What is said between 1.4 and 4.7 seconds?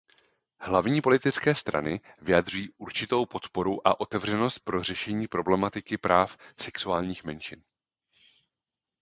strany vyjadřují určitou podporu a otevřenost